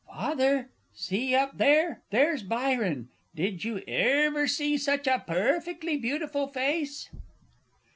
[0.07, 3.09] Father, see up there; there's Byron.
[3.35, 7.11] Did you erver see such a purrfectly beautiful face?